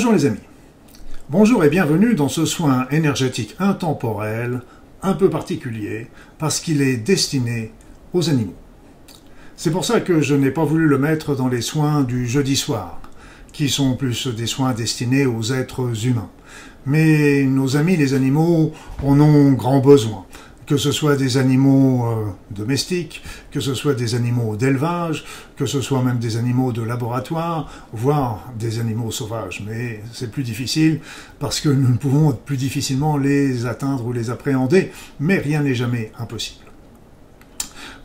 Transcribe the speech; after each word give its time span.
Bonjour 0.00 0.14
les 0.14 0.24
amis. 0.24 0.38
Bonjour 1.28 1.62
et 1.62 1.68
bienvenue 1.68 2.14
dans 2.14 2.30
ce 2.30 2.46
soin 2.46 2.86
énergétique 2.90 3.54
intemporel, 3.58 4.62
un 5.02 5.12
peu 5.12 5.28
particulier, 5.28 6.06
parce 6.38 6.58
qu'il 6.60 6.80
est 6.80 6.96
destiné 6.96 7.70
aux 8.14 8.30
animaux. 8.30 8.56
C'est 9.58 9.70
pour 9.70 9.84
ça 9.84 10.00
que 10.00 10.22
je 10.22 10.34
n'ai 10.34 10.52
pas 10.52 10.64
voulu 10.64 10.86
le 10.86 10.96
mettre 10.96 11.34
dans 11.34 11.48
les 11.48 11.60
soins 11.60 12.00
du 12.00 12.26
jeudi 12.26 12.56
soir, 12.56 13.02
qui 13.52 13.68
sont 13.68 13.94
plus 13.94 14.26
des 14.26 14.46
soins 14.46 14.72
destinés 14.72 15.26
aux 15.26 15.52
êtres 15.52 16.06
humains. 16.06 16.30
Mais 16.86 17.42
nos 17.42 17.76
amis 17.76 17.98
les 17.98 18.14
animaux 18.14 18.72
en 19.02 19.20
ont 19.20 19.52
grand 19.52 19.80
besoin 19.80 20.24
que 20.70 20.76
ce 20.76 20.92
soit 20.92 21.16
des 21.16 21.36
animaux 21.36 22.06
euh, 22.06 22.26
domestiques, 22.52 23.24
que 23.50 23.58
ce 23.58 23.74
soit 23.74 23.94
des 23.94 24.14
animaux 24.14 24.54
d'élevage, 24.54 25.24
que 25.56 25.66
ce 25.66 25.80
soit 25.80 26.00
même 26.00 26.20
des 26.20 26.36
animaux 26.36 26.70
de 26.70 26.80
laboratoire, 26.80 27.68
voire 27.92 28.52
des 28.56 28.78
animaux 28.78 29.10
sauvages. 29.10 29.64
Mais 29.66 30.00
c'est 30.12 30.30
plus 30.30 30.44
difficile 30.44 31.00
parce 31.40 31.58
que 31.58 31.70
nous 31.70 31.88
ne 31.88 31.96
pouvons 31.96 32.30
plus 32.30 32.56
difficilement 32.56 33.16
les 33.16 33.66
atteindre 33.66 34.06
ou 34.06 34.12
les 34.12 34.30
appréhender, 34.30 34.92
mais 35.18 35.38
rien 35.38 35.64
n'est 35.64 35.74
jamais 35.74 36.12
impossible. 36.20 36.66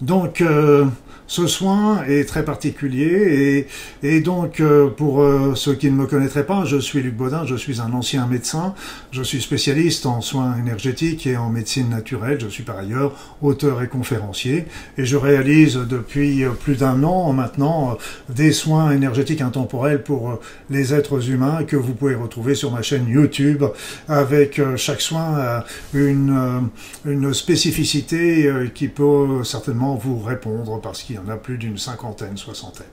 Donc, 0.01 0.41
euh, 0.41 0.85
ce 1.27 1.47
soin 1.47 2.03
est 2.03 2.27
très 2.27 2.45
particulier 2.45 3.67
et, 4.03 4.21
donc 4.21 4.59
euh, 4.59 4.87
pour 4.89 5.21
euh, 5.21 5.55
ceux 5.55 5.73
qui 5.73 5.89
ne 5.89 5.95
me 5.95 6.05
connaîtraient 6.05 6.45
pas, 6.45 6.65
je 6.65 6.77
suis 6.77 7.01
Luc 7.01 7.15
Baudin, 7.15 7.45
je 7.45 7.55
suis 7.55 7.81
un 7.81 7.93
ancien 7.93 8.27
médecin, 8.27 8.75
je 9.11 9.23
suis 9.23 9.41
spécialiste 9.41 10.05
en 10.05 10.21
soins 10.21 10.55
énergétiques 10.57 11.25
et 11.25 11.35
en 11.37 11.49
médecine 11.49 11.89
naturelle, 11.89 12.39
je 12.39 12.47
suis 12.47 12.63
par 12.63 12.77
ailleurs 12.77 13.13
auteur 13.41 13.81
et 13.81 13.87
conférencier 13.87 14.65
et 14.97 15.05
je 15.05 15.17
réalise 15.17 15.75
depuis 15.77 16.43
euh, 16.43 16.51
plus 16.51 16.75
d'un 16.75 17.03
an 17.03 17.33
maintenant 17.33 17.97
des 18.29 18.51
soins 18.51 18.91
énergétiques 18.91 19.41
intemporels 19.41 20.03
pour 20.03 20.39
les 20.69 20.93
êtres 20.93 21.29
humains 21.29 21.63
que 21.63 21.75
vous 21.75 21.93
pouvez 21.93 22.15
retrouver 22.15 22.53
sur 22.53 22.71
ma 22.71 22.81
chaîne 22.81 23.07
YouTube 23.07 23.63
avec 24.07 24.61
chaque 24.75 25.01
soin 25.01 25.63
une, 25.93 26.69
une 27.05 27.33
spécificité 27.33 28.51
qui 28.73 28.87
peut 28.87 29.43
certainement 29.43 29.95
vous 29.95 30.19
répondre 30.19 30.79
parce 30.81 31.01
qu'il 31.03 31.14
il 31.15 31.25
y 31.25 31.31
en 31.31 31.33
a 31.33 31.37
plus 31.37 31.57
d'une 31.57 31.77
cinquantaine, 31.77 32.35
soixantaine. 32.35 32.87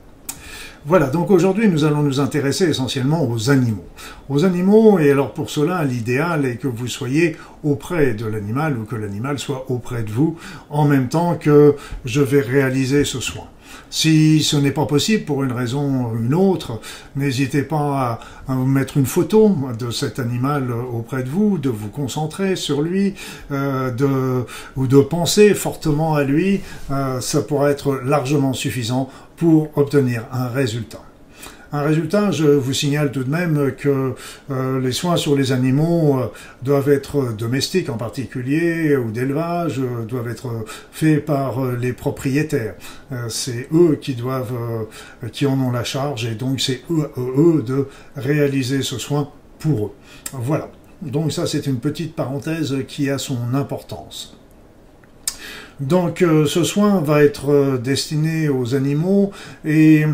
Voilà, 0.85 1.09
donc 1.09 1.31
aujourd'hui 1.31 1.69
nous 1.69 1.85
allons 1.85 2.03
nous 2.03 2.21
intéresser 2.21 2.69
essentiellement 2.69 3.29
aux 3.29 3.51
animaux. 3.51 3.85
Aux 4.29 4.45
animaux, 4.45 4.99
et 4.99 5.11
alors 5.11 5.33
pour 5.33 5.51
cela, 5.51 5.85
l'idéal 5.85 6.45
est 6.45 6.57
que 6.57 6.69
vous 6.69 6.89
soyez 6.89 7.37
auprès 7.65 8.15
de 8.15 8.27
l'animal 8.27 8.79
ou 8.79 8.85
que 8.85 8.97
l'animal 8.97 9.39
soit 9.39 9.67
auprès 9.71 10.03
de 10.03 10.11
vous 10.11 10.37
en 10.71 10.85
même 10.85 11.09
temps 11.09 11.37
que 11.37 11.77
je 12.05 12.21
vais 12.21 12.41
réaliser 12.41 13.05
ce 13.05 13.21
soin. 13.21 13.45
Si 13.91 14.43
ce 14.43 14.57
n'est 14.57 14.71
pas 14.71 14.87
possible 14.87 15.25
pour 15.25 15.45
une 15.45 15.53
raison 15.53 16.07
ou 16.07 16.19
une 16.19 16.35
autre, 16.35 16.81
n'hésitez 17.17 17.63
pas 17.63 18.21
à, 18.49 18.55
vous 18.55 18.67
mettre 18.67 18.97
une 18.97 19.07
photo 19.07 19.57
de 19.79 19.91
cet 19.91 20.19
animal 20.19 20.73
auprès 20.73 21.23
de 21.23 21.29
vous, 21.29 21.59
de 21.59 21.69
vous 21.69 21.89
concentrer 21.89 22.57
sur 22.57 22.83
lui, 22.83 23.15
euh, 23.51 24.43
ou 24.77 24.87
de 24.87 25.01
penser 25.01 25.55
fortement 25.55 26.15
à 26.15 26.25
lui. 26.25 26.61
Euh, 26.91 27.21
ça 27.21 27.43
pourra 27.43 27.71
être 27.71 28.01
largement 28.05 28.53
suffisant 28.53 29.09
pour 29.37 29.77
obtenir 29.77 30.25
un 30.33 30.49
résultat. 30.49 31.03
Un 31.75 31.81
résultat, 31.81 32.31
je 32.31 32.45
vous 32.45 32.75
signale 32.75 33.11
tout 33.11 33.25
de 33.25 33.31
même 33.31 33.73
que 33.75 34.15
euh, 34.51 34.79
les 34.79 34.93
soins 34.93 35.17
sur 35.17 35.35
les 35.35 35.53
animaux 35.53 36.19
euh, 36.21 36.27
doivent 36.63 36.91
être 36.91 37.33
domestiques 37.33 37.89
en 37.89 37.97
particulier, 37.97 38.95
ou 38.95 39.11
d'élevage, 39.11 39.79
euh, 39.79 40.05
doivent 40.05 40.29
être 40.29 40.67
faits 40.91 41.25
par 41.25 41.65
les 41.73 41.95
propriétaires. 41.95 42.75
c'est 43.29 43.69
eux 43.73 43.99
qui 44.01 44.15
doivent, 44.15 44.87
qui 45.33 45.47
en 45.47 45.59
ont 45.61 45.71
la 45.71 45.85
charge, 45.85 46.27
et 46.27 46.35
donc 46.35 46.61
c'est 46.61 46.83
eux, 46.91 47.11
eux 47.17 47.63
de 47.67 47.89
réaliser 48.17 48.83
ce 48.83 48.99
soin 48.99 49.31
pour 49.59 49.87
eux. 49.87 49.93
Voilà. 50.33 50.71
Donc 51.01 51.33
ça, 51.33 51.47
c'est 51.47 51.67
une 51.67 51.81
petite 51.81 52.15
parenthèse 52.15 52.77
qui 52.87 53.09
a 53.09 53.17
son 53.17 53.55
importance. 53.55 54.37
Donc 55.83 56.23
euh, 56.23 56.47
ce 56.47 56.63
soin 56.63 57.01
va 57.01 57.25
être 57.25 57.51
euh, 57.51 57.77
destiné 57.77 58.49
aux 58.49 58.77
animaux 58.77 59.33
et 59.65 60.05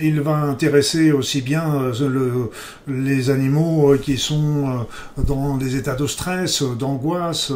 il 0.00 0.20
va 0.20 0.36
intéresser 0.36 1.10
aussi 1.10 1.42
bien 1.42 1.74
euh, 1.74 2.48
les 2.86 3.30
animaux 3.30 3.96
qui 4.00 4.18
sont 4.18 4.86
dans 5.18 5.56
des 5.56 5.74
états 5.74 5.96
de 5.96 6.06
stress, 6.06 6.62
d'angoisse, 6.62 7.52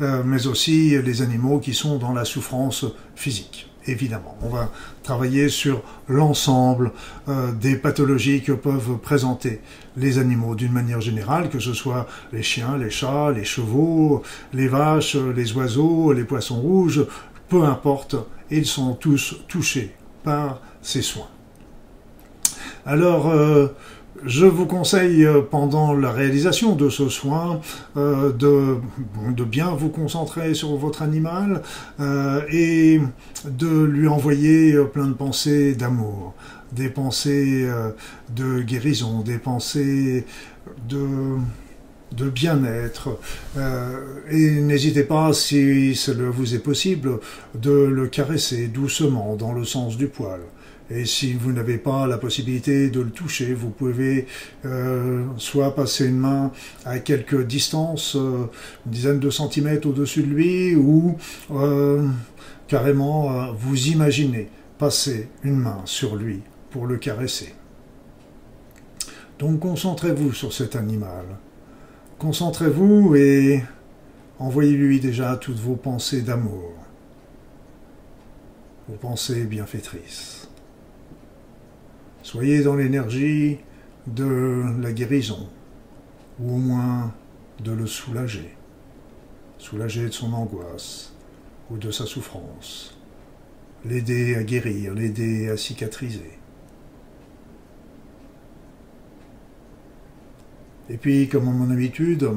mais 0.00 0.46
aussi 0.46 1.00
les 1.02 1.22
animaux 1.22 1.58
qui 1.58 1.72
sont 1.72 1.96
dans 1.96 2.12
la 2.12 2.24
souffrance 2.24 2.84
physique 3.14 3.68
évidemment. 3.86 4.36
On 4.42 4.48
va 4.48 4.70
travailler 5.02 5.48
sur 5.48 5.82
l'ensemble 6.08 6.92
euh, 7.28 7.52
des 7.52 7.76
pathologies 7.76 8.42
que 8.42 8.52
peuvent 8.52 8.98
présenter 8.98 9.60
les 9.96 10.18
animaux 10.18 10.54
d'une 10.54 10.72
manière 10.72 11.00
générale, 11.00 11.48
que 11.48 11.58
ce 11.58 11.72
soit 11.72 12.06
les 12.32 12.42
chiens, 12.42 12.76
les 12.76 12.90
chats, 12.90 13.30
les 13.30 13.44
chevaux, 13.44 14.22
les 14.52 14.68
vaches, 14.68 15.16
les 15.16 15.52
oiseaux, 15.52 16.12
les 16.12 16.24
poissons 16.24 16.60
rouges, 16.60 17.06
peu 17.48 17.62
importe, 17.64 18.16
ils 18.50 18.66
sont 18.66 18.94
tous 18.94 19.36
touchés 19.48 19.94
par 20.24 20.60
ces 20.82 21.02
soins. 21.02 21.28
Alors, 22.84 23.28
euh, 23.30 23.68
je 24.24 24.46
vous 24.46 24.66
conseille 24.66 25.24
euh, 25.24 25.42
pendant 25.42 25.92
la 25.92 26.10
réalisation 26.10 26.74
de 26.74 26.88
ce 26.88 27.08
soin 27.08 27.60
euh, 27.96 28.32
de, 28.32 29.44
bien 29.44 29.70
vous 29.70 29.88
concentrer 29.88 30.54
sur 30.54 30.76
votre 30.76 31.02
animal 31.02 31.62
euh, 32.00 32.42
et 32.50 33.00
de 33.44 33.84
lui 33.84 34.08
envoyer 34.08 34.76
plein 34.92 35.06
de 35.06 35.12
pensées 35.12 35.74
d'amour, 35.74 36.34
des 36.72 36.88
pensées 36.88 37.68
de 38.34 38.60
guérison, 38.60 39.20
des 39.20 39.38
pensées 39.38 40.26
de 40.88 42.28
bien-être. 42.30 43.18
et 44.30 44.50
n'hésitez 44.60 45.04
pas, 45.04 45.32
si 45.32 45.94
cela 45.94 46.28
vous 46.30 46.54
est 46.54 46.60
possible, 46.60 47.20
de 47.54 47.70
le 47.70 48.08
caresser 48.08 48.66
doucement 48.66 49.36
dans 49.36 49.52
le 49.52 49.64
sens 49.64 49.96
du 49.96 50.08
poil. 50.08 50.40
Et 50.88 51.04
si 51.04 51.32
vous 51.32 51.52
n'avez 51.52 51.78
pas 51.78 52.06
la 52.06 52.16
possibilité 52.16 52.90
de 52.90 53.00
le 53.00 53.10
toucher, 53.10 53.54
vous 53.54 53.70
pouvez 53.70 54.26
euh, 54.64 55.24
soit 55.36 55.74
passer 55.74 56.06
une 56.06 56.18
main 56.18 56.52
à 56.84 57.00
quelques 57.00 57.44
distances, 57.44 58.14
euh, 58.14 58.48
une 58.86 58.92
dizaine 58.92 59.18
de 59.18 59.30
centimètres 59.30 59.88
au-dessus 59.88 60.22
de 60.22 60.28
lui, 60.28 60.76
ou 60.76 61.16
euh, 61.50 62.06
carrément 62.68 63.52
vous 63.52 63.88
imaginez 63.88 64.48
passer 64.78 65.28
une 65.42 65.56
main 65.56 65.82
sur 65.86 66.14
lui 66.14 66.42
pour 66.70 66.86
le 66.86 66.98
caresser. 66.98 67.52
Donc 69.40 69.60
concentrez-vous 69.60 70.32
sur 70.32 70.52
cet 70.52 70.76
animal. 70.76 71.24
Concentrez-vous 72.18 73.16
et 73.16 73.62
envoyez-lui 74.38 75.00
déjà 75.00 75.36
toutes 75.36 75.58
vos 75.58 75.76
pensées 75.76 76.22
d'amour, 76.22 76.72
vos 78.88 78.96
pensées 78.96 79.44
bienfaitrices. 79.44 80.48
Soyez 82.26 82.64
dans 82.64 82.74
l'énergie 82.74 83.58
de 84.08 84.80
la 84.80 84.92
guérison, 84.92 85.48
ou 86.40 86.56
au 86.56 86.58
moins 86.58 87.14
de 87.60 87.70
le 87.70 87.86
soulager, 87.86 88.52
soulager 89.58 90.06
de 90.06 90.10
son 90.10 90.32
angoisse 90.32 91.14
ou 91.70 91.76
de 91.76 91.92
sa 91.92 92.04
souffrance, 92.04 92.98
l'aider 93.84 94.34
à 94.34 94.42
guérir, 94.42 94.92
l'aider 94.92 95.48
à 95.50 95.56
cicatriser. 95.56 96.36
Et 100.90 100.96
puis, 100.96 101.28
comme 101.28 101.46
à 101.46 101.52
mon 101.52 101.70
habitude, 101.70 102.28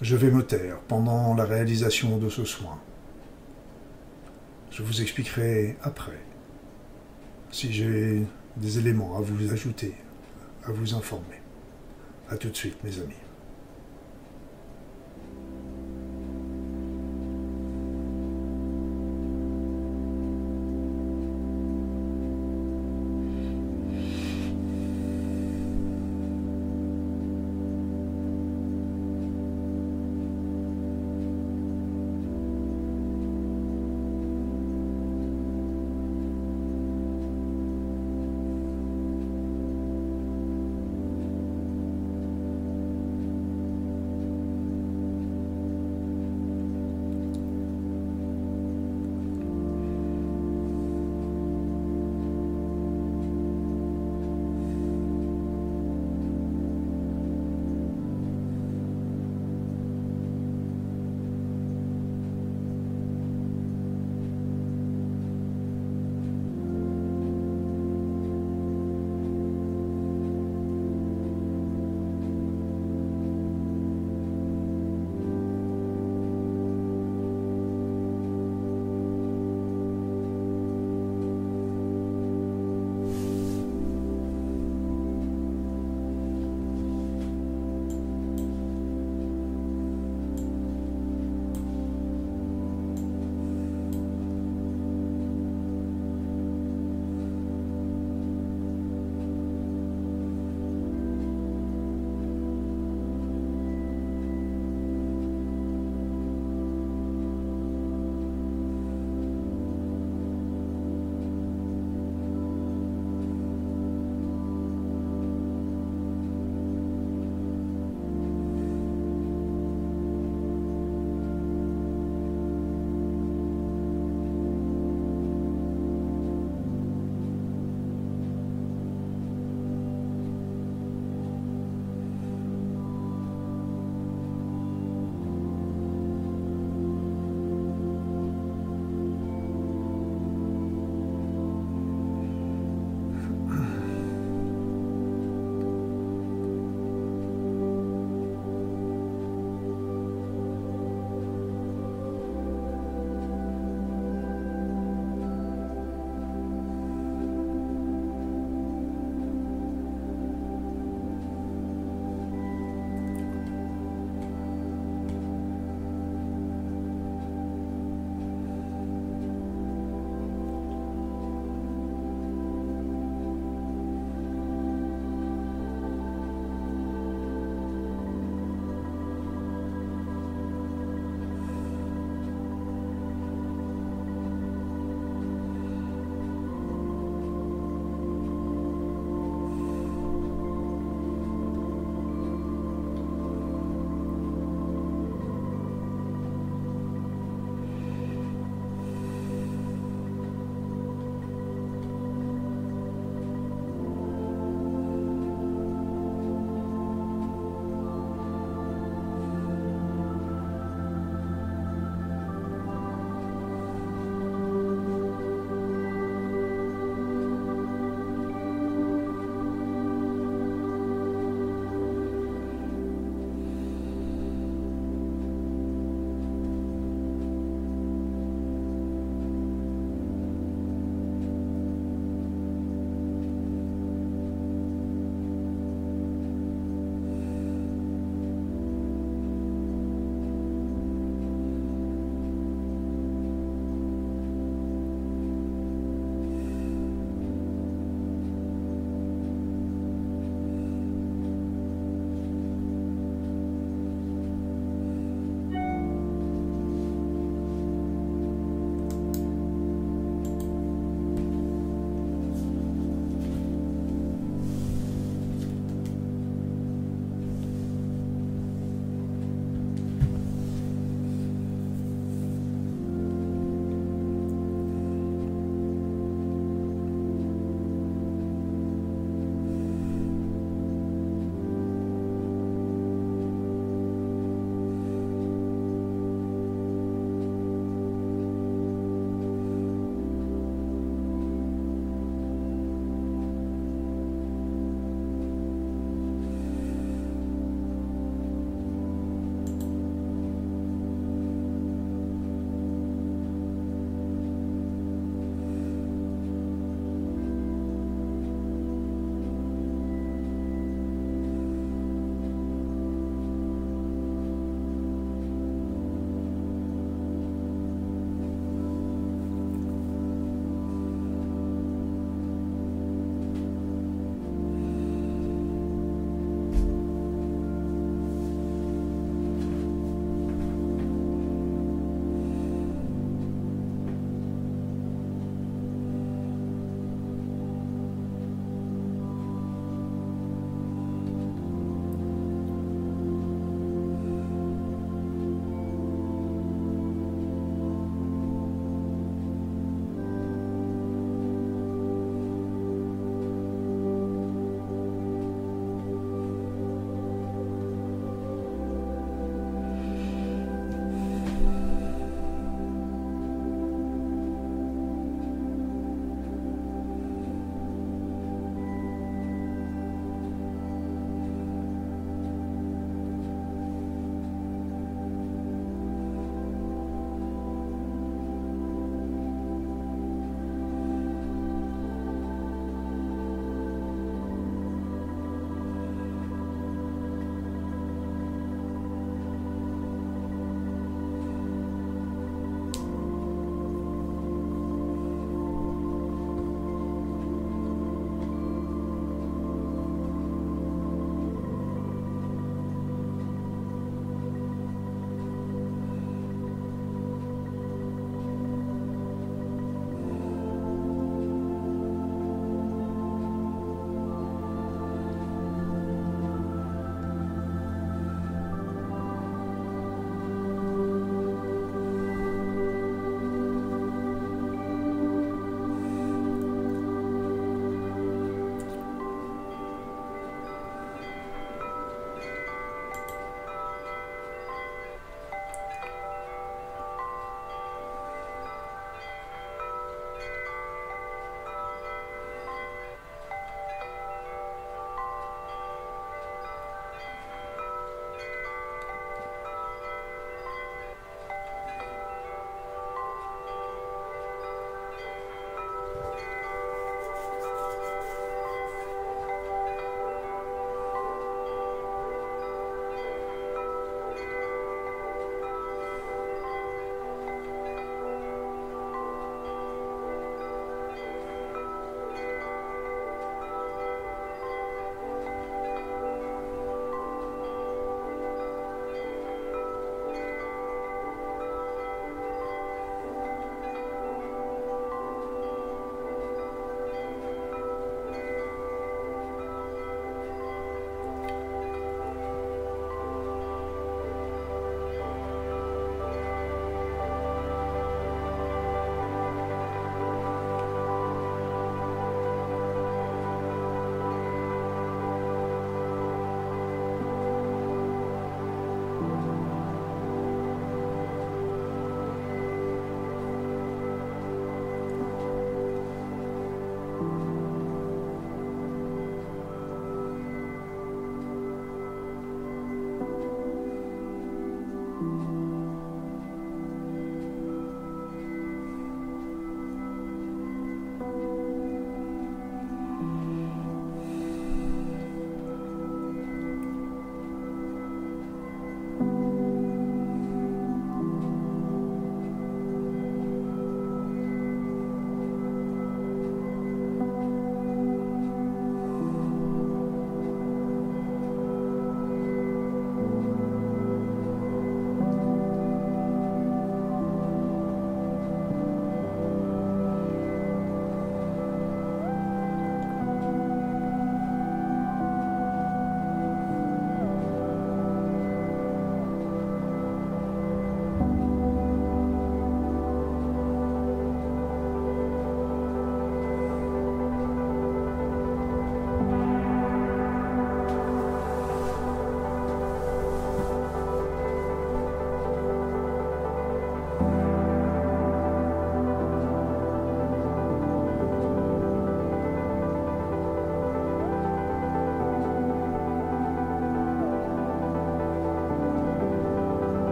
je 0.00 0.16
vais 0.16 0.30
me 0.30 0.42
taire 0.42 0.78
pendant 0.88 1.34
la 1.34 1.44
réalisation 1.44 2.16
de 2.16 2.30
ce 2.30 2.46
soin. 2.46 2.80
Je 4.70 4.82
vous 4.82 5.02
expliquerai 5.02 5.76
après 5.82 6.22
si 7.50 7.70
j'ai 7.74 8.22
des 8.60 8.78
éléments 8.78 9.16
à 9.16 9.20
vous 9.20 9.52
ajouter, 9.52 9.94
à 10.64 10.72
vous 10.72 10.94
informer. 10.94 11.40
A 12.30 12.36
tout 12.36 12.50
de 12.50 12.56
suite, 12.56 12.82
mes 12.84 12.98
amis. 12.98 13.27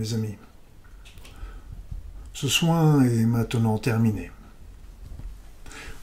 Mes 0.00 0.14
amis. 0.14 0.36
Ce 2.32 2.48
soin 2.48 3.02
est 3.02 3.26
maintenant 3.26 3.76
terminé. 3.76 4.30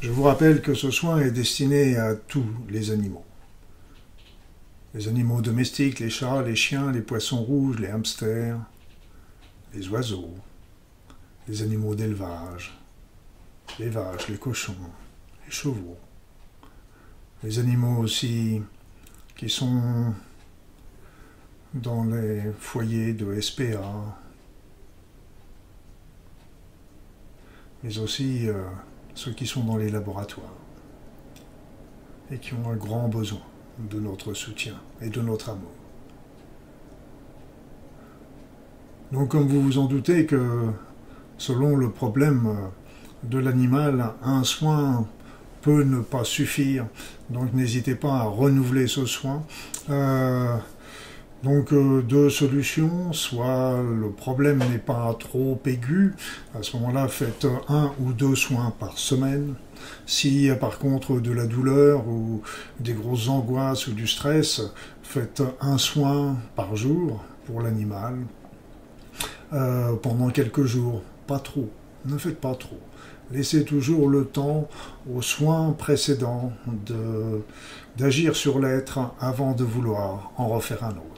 Je 0.01 0.12
vous 0.12 0.21
rappelle 0.21 0.62
que 0.62 0.75
ce 0.75 0.91
soin 0.91 1.19
est 1.19 1.31
destiné 1.31 1.97
à 1.97 2.13
tous 2.13 2.45
les 2.69 2.91
animaux. 2.91 3.25
Les 4.93 5.07
animaux 5.07 5.41
domestiques, 5.41 5.99
les 5.99 6.12
chats, 6.12 6.43
les 6.43 6.55
chiens, 6.55 6.91
les 6.91 7.01
poissons 7.01 7.41
rouges, 7.41 7.79
les 7.79 7.88
hamsters, 7.88 8.60
les 9.73 9.89
oiseaux, 9.89 10.36
les 11.47 11.63
animaux 11.63 11.95
d'élevage, 11.95 12.77
les 13.79 13.89
vaches, 13.89 14.27
les 14.27 14.38
cochons, 14.38 14.75
les 15.43 15.51
chevaux, 15.51 15.97
les 17.43 17.57
animaux 17.57 17.97
aussi 17.97 18.62
qui 19.36 19.49
sont 19.49 20.13
dans 21.73 22.03
les 22.06 22.41
foyers 22.60 23.13
de 23.13 23.39
SPA, 23.39 24.17
mais 27.84 27.97
aussi 27.99 28.47
euh, 28.47 28.63
ceux 29.13 29.32
qui 29.32 29.45
sont 29.45 29.63
dans 29.63 29.77
les 29.77 29.89
laboratoires 29.89 30.53
et 32.32 32.38
qui 32.38 32.53
ont 32.53 32.69
un 32.69 32.75
grand 32.75 33.08
besoin 33.08 33.41
de 33.80 33.99
notre 33.99 34.34
soutien 34.34 34.75
et 35.01 35.10
de 35.10 35.21
notre 35.21 35.49
amour. 35.49 35.71
Donc 39.12 39.30
comme 39.30 39.47
vous 39.47 39.62
vous 39.62 39.77
en 39.77 39.86
doutez 39.86 40.25
que 40.25 40.71
selon 41.38 41.75
le 41.75 41.91
problème 41.91 42.58
de 43.23 43.38
l'animal, 43.39 44.13
un 44.21 44.43
soin 44.43 45.08
peut 45.62 45.84
ne 45.84 46.01
pas 46.01 46.23
suffire, 46.23 46.86
donc 47.30 47.53
n'hésitez 47.53 47.95
pas 47.95 48.19
à 48.19 48.23
renouveler 48.23 48.88
ce 48.88 49.06
soin. 49.06 49.43
Euh, 49.89 50.58
donc 51.43 51.71
euh, 51.71 52.02
deux 52.02 52.30
solutions, 52.30 53.13
soit 53.13 53.80
le 53.82 54.10
problème 54.10 54.60
n'est 54.71 54.80
pas 54.80 55.15
trop 55.19 55.60
aigu, 55.65 56.15
à 56.56 56.63
ce 56.63 56.76
moment-là 56.78 57.08
faites 57.08 57.47
un 57.69 57.91
ou 58.00 58.13
deux 58.13 58.36
soins 58.36 58.73
par 58.80 58.97
semaine. 58.97 59.56
S'il 60.06 60.41
y 60.41 60.50
a 60.50 60.56
par 60.56 60.80
contre 60.80 61.19
de 61.19 61.32
la 61.32 61.45
douleur 61.45 62.08
ou 62.08 62.41
des 62.80 62.93
grosses 62.93 63.30
angoisses 63.30 63.88
ou 63.88 63.93
du 63.93 64.08
stress, 64.08 64.62
faites 65.04 65.43
un 65.62 65.78
soin 65.78 66.38
par 66.56 66.76
jour 66.76 67.23
pour 67.45 67.62
l'animal 67.62 68.15
euh, 69.54 69.95
pendant 69.95 70.30
quelques 70.30 70.65
jours, 70.65 71.02
pas 71.26 71.39
trop, 71.39 71.69
ne 72.06 72.17
faites 72.17 72.41
pas 72.41 72.56
trop. 72.56 72.80
Laissez 73.32 73.63
toujours 73.65 74.10
le 74.10 74.26
temps 74.26 74.67
aux 75.13 75.21
soins 75.21 75.76
précédents 75.78 76.54
d'agir 77.97 78.36
sur 78.36 78.60
l'être 78.60 79.00
avant 79.19 79.52
de 79.52 79.65
vouloir 79.65 80.32
en 80.38 80.47
refaire 80.47 80.84
un 80.84 80.91
autre. 80.91 81.16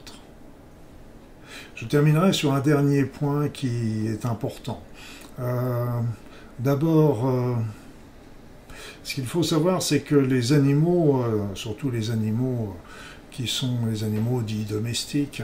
Je 1.80 1.86
terminerai 1.86 2.34
sur 2.34 2.52
un 2.52 2.60
dernier 2.60 3.04
point 3.04 3.48
qui 3.48 4.06
est 4.06 4.26
important. 4.26 4.82
Euh, 5.38 5.86
d'abord, 6.58 7.26
euh, 7.26 7.54
ce 9.02 9.14
qu'il 9.14 9.24
faut 9.24 9.42
savoir, 9.42 9.80
c'est 9.80 10.00
que 10.00 10.14
les 10.14 10.52
animaux, 10.52 11.22
euh, 11.22 11.38
surtout 11.54 11.90
les 11.90 12.10
animaux 12.10 12.76
qui 13.30 13.46
sont 13.46 13.78
les 13.90 14.04
animaux 14.04 14.42
dits 14.42 14.66
domestiques, 14.68 15.42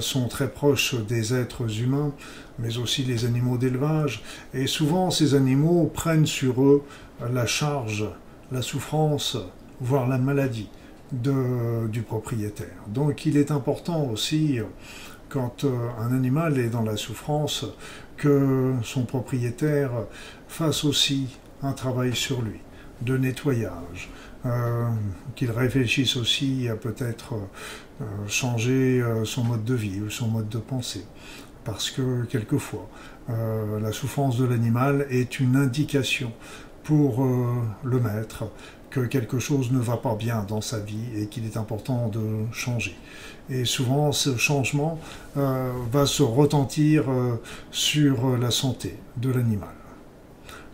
sont 0.00 0.26
très 0.26 0.48
proches 0.48 0.96
des 1.06 1.34
êtres 1.34 1.80
humains, 1.80 2.12
mais 2.58 2.78
aussi 2.78 3.04
les 3.04 3.24
animaux 3.24 3.58
d'élevage. 3.58 4.22
Et 4.54 4.66
souvent, 4.66 5.10
ces 5.10 5.34
animaux 5.34 5.88
prennent 5.92 6.26
sur 6.26 6.64
eux 6.64 6.82
la 7.32 7.46
charge, 7.46 8.06
la 8.50 8.62
souffrance, 8.62 9.36
voire 9.80 10.08
la 10.08 10.16
maladie 10.16 10.70
du 11.12 12.02
propriétaire. 12.02 12.74
Donc 12.88 13.26
il 13.26 13.36
est 13.36 13.50
important 13.50 14.08
aussi 14.10 14.60
quand 15.34 15.64
euh, 15.64 15.88
un 15.98 16.14
animal 16.14 16.58
est 16.60 16.68
dans 16.68 16.82
la 16.82 16.96
souffrance, 16.96 17.66
que 18.16 18.72
son 18.84 19.04
propriétaire 19.04 19.90
fasse 20.46 20.84
aussi 20.84 21.26
un 21.60 21.72
travail 21.72 22.14
sur 22.14 22.40
lui, 22.40 22.60
de 23.02 23.16
nettoyage, 23.18 24.10
euh, 24.46 24.86
qu'il 25.34 25.50
réfléchisse 25.50 26.16
aussi 26.16 26.68
à 26.68 26.76
peut-être 26.76 27.34
euh, 28.00 28.04
changer 28.28 29.04
son 29.24 29.42
mode 29.42 29.64
de 29.64 29.74
vie 29.74 30.00
ou 30.00 30.08
son 30.08 30.28
mode 30.28 30.48
de 30.48 30.58
pensée. 30.58 31.04
Parce 31.64 31.90
que 31.90 32.24
quelquefois, 32.26 32.88
la 33.28 33.90
souffrance 33.90 34.36
de 34.36 34.44
l'animal 34.44 35.06
est 35.08 35.40
une 35.40 35.56
indication 35.56 36.30
pour 36.82 37.26
le 37.82 38.00
maître 38.00 38.44
que 38.94 39.00
quelque 39.00 39.40
chose 39.40 39.72
ne 39.72 39.80
va 39.80 39.96
pas 39.96 40.14
bien 40.14 40.46
dans 40.46 40.60
sa 40.60 40.78
vie 40.78 41.08
et 41.16 41.26
qu'il 41.26 41.44
est 41.46 41.56
important 41.56 42.06
de 42.06 42.46
changer. 42.52 42.96
Et 43.50 43.64
souvent, 43.64 44.12
ce 44.12 44.36
changement 44.36 45.00
euh, 45.36 45.72
va 45.90 46.06
se 46.06 46.22
retentir 46.22 47.10
euh, 47.10 47.34
sur 47.72 48.38
la 48.38 48.52
santé 48.52 48.96
de 49.16 49.30
l'animal. 49.32 49.74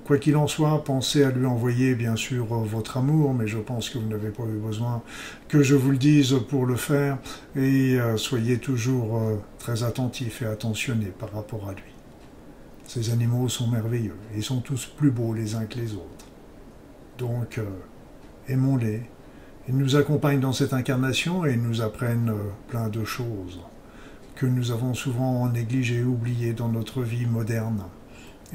Quoi 0.05 0.19
qu'il 0.19 0.37
en 0.37 0.47
soit, 0.47 0.85
pensez 0.85 1.25
à 1.25 1.31
lui 1.31 1.47
envoyer 1.47 1.95
bien 1.95 2.15
sûr 2.15 2.45
votre 2.45 2.99
amour, 2.99 3.33
mais 3.33 3.47
je 3.47 3.57
pense 3.57 3.89
que 3.89 3.97
vous 3.97 4.09
n'avez 4.09 4.29
pas 4.29 4.43
eu 4.43 4.59
besoin 4.59 5.03
que 5.49 5.63
je 5.63 5.75
vous 5.75 5.93
le 5.93 5.97
dise 5.97 6.37
pour 6.51 6.67
le 6.67 6.77
faire, 6.77 7.17
et 7.57 7.99
euh, 7.99 8.19
soyez 8.19 8.59
toujours 8.59 9.19
très 9.59 9.83
attentifs 9.83 10.43
et 10.43 10.47
attentionnés 10.47 11.13
par 11.19 11.33
rapport 11.33 11.71
à 11.71 11.73
lui. 11.73 11.95
Ces 12.87 13.09
animaux 13.11 13.49
sont 13.49 13.69
merveilleux, 13.69 14.17
ils 14.37 14.43
sont 14.43 14.61
tous 14.61 14.85
plus 14.85 15.11
beaux 15.11 15.33
les 15.33 15.55
uns 15.55 15.65
que 15.65 15.79
les 15.79 15.95
autres. 15.95 16.27
Donc, 17.17 17.59
aimons-les. 18.49 19.03
Ils 19.69 19.77
nous 19.77 19.97
accompagnent 19.97 20.41
dans 20.41 20.53
cette 20.53 20.73
incarnation 20.73 21.45
et 21.45 21.57
nous 21.57 21.81
apprennent 21.81 22.31
euh, 22.31 22.51
plein 22.69 22.89
de 22.89 23.05
choses 23.05 23.61
que 24.35 24.47
nous 24.47 24.71
avons 24.71 24.95
souvent 24.95 25.49
négligées 25.49 26.03
oubliées 26.03 26.55
dans 26.55 26.69
notre 26.69 27.03
vie 27.03 27.27
moderne 27.27 27.85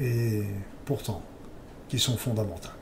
et 0.00 0.42
pourtant 0.84 1.22
qui 1.88 1.98
sont 1.98 2.16
fondamentales. 2.16 2.72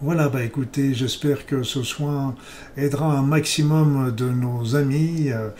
Voilà, 0.00 0.28
bah 0.28 0.42
écoutez, 0.42 0.94
j'espère 0.94 1.46
que 1.46 1.62
ce 1.62 1.82
soin 1.82 2.34
aidera 2.76 3.16
un 3.16 3.22
maximum 3.22 4.10
de 4.10 4.28
nos 4.28 4.74
amis, 4.74 5.30
euh, 5.30 5.50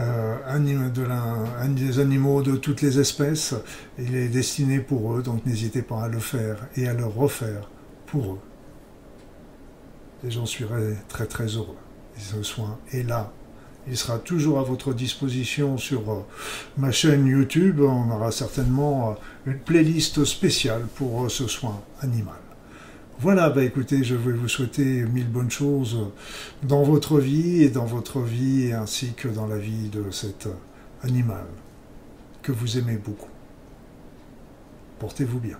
euh 0.00 0.58
de 0.58 1.74
des 1.74 2.00
animaux 2.00 2.42
de 2.42 2.56
toutes 2.56 2.82
les 2.82 2.98
espèces. 2.98 3.54
Il 3.98 4.16
est 4.16 4.28
destiné 4.28 4.80
pour 4.80 5.14
eux, 5.14 5.22
donc 5.22 5.46
n'hésitez 5.46 5.82
pas 5.82 6.04
à 6.04 6.08
le 6.08 6.18
faire 6.18 6.56
et 6.76 6.88
à 6.88 6.94
le 6.94 7.04
refaire 7.04 7.70
pour 8.06 8.34
eux 8.34 8.40
et 10.26 10.30
j'en 10.30 10.46
suis 10.46 10.64
très 11.08 11.26
très 11.26 11.46
heureux. 11.46 11.76
Ce 12.18 12.42
soin 12.42 12.78
est 12.92 13.02
là. 13.02 13.32
Il 13.88 13.96
sera 13.96 14.18
toujours 14.18 14.58
à 14.58 14.62
votre 14.62 14.92
disposition 14.92 15.78
sur 15.78 16.10
euh, 16.10 16.26
ma 16.76 16.90
chaîne 16.90 17.26
YouTube. 17.26 17.80
On 17.80 18.10
aura 18.10 18.32
certainement 18.32 19.10
euh, 19.10 19.50
une 19.50 19.58
playlist 19.58 20.24
spéciale 20.24 20.86
pour 20.96 21.24
euh, 21.24 21.28
ce 21.28 21.46
soin 21.46 21.80
animal. 22.00 22.34
Voilà, 23.20 23.48
bah 23.48 23.62
écoutez, 23.62 24.02
je 24.02 24.14
vais 24.14 24.32
vous 24.32 24.48
souhaiter 24.48 25.04
mille 25.04 25.28
bonnes 25.28 25.50
choses 25.50 26.10
dans 26.62 26.82
votre 26.82 27.18
vie 27.18 27.62
et 27.62 27.70
dans 27.70 27.86
votre 27.86 28.20
vie 28.20 28.72
ainsi 28.72 29.12
que 29.14 29.28
dans 29.28 29.46
la 29.46 29.56
vie 29.56 29.88
de 29.88 30.10
cet 30.10 30.48
animal 31.02 31.46
que 32.42 32.52
vous 32.52 32.76
aimez 32.76 32.96
beaucoup. 32.96 33.30
Portez-vous 34.98 35.40
bien. 35.40 35.58